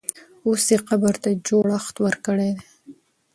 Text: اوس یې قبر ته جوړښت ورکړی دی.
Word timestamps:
اوس 0.45 0.63
یې 0.71 0.77
قبر 0.87 1.13
ته 1.23 1.29
جوړښت 1.47 1.95
ورکړی 2.05 2.49
دی. 2.57 2.65